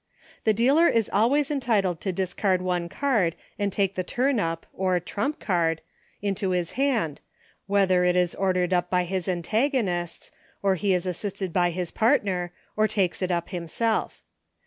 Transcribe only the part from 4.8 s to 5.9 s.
trump card,